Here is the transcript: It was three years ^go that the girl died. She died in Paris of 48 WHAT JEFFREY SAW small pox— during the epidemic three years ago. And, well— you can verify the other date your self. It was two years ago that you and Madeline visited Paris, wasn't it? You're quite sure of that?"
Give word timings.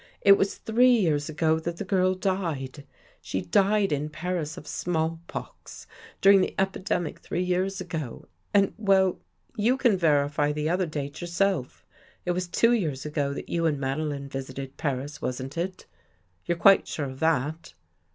It 0.21 0.31
was 0.35 0.55
three 0.57 0.93
years 0.95 1.29
^go 1.29 1.61
that 1.61 1.77
the 1.77 1.85
girl 1.85 2.15
died. 2.15 2.85
She 3.21 3.39
died 3.43 3.91
in 3.91 4.09
Paris 4.09 4.57
of 4.57 4.65
48 4.65 4.65
WHAT 4.65 4.65
JEFFREY 4.65 4.71
SAW 4.71 4.83
small 5.11 5.19
pox— 5.27 5.87
during 6.23 6.41
the 6.41 6.55
epidemic 6.57 7.19
three 7.19 7.43
years 7.43 7.79
ago. 7.79 8.25
And, 8.51 8.73
well— 8.79 9.19
you 9.67 9.77
can 9.77 9.97
verify 9.97 10.51
the 10.51 10.69
other 10.71 10.87
date 10.87 11.21
your 11.21 11.27
self. 11.27 11.85
It 12.25 12.31
was 12.31 12.47
two 12.47 12.71
years 12.71 13.05
ago 13.05 13.31
that 13.35 13.49
you 13.49 13.67
and 13.67 13.79
Madeline 13.79 14.27
visited 14.27 14.75
Paris, 14.75 15.21
wasn't 15.21 15.55
it? 15.55 15.85
You're 16.47 16.57
quite 16.57 16.87
sure 16.87 17.05
of 17.05 17.19
that?" 17.19 17.75